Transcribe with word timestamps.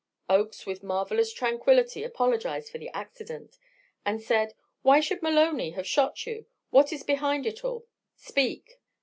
Oakes 0.27 0.65
with 0.65 0.81
marvelous 0.81 1.31
tranquillity 1.31 2.03
apologized 2.03 2.69
for 2.71 2.79
the 2.79 2.89
"accident," 2.89 3.59
and 4.03 4.19
said: 4.19 4.55
"Why 4.81 4.99
should 4.99 5.21
Maloney 5.21 5.73
have 5.77 5.85
shot 5.85 6.25
you? 6.25 6.47
what 6.71 6.91
is 6.91 7.03
behind 7.03 7.45
it 7.45 7.63
all? 7.63 7.85
Speak." 8.15 8.79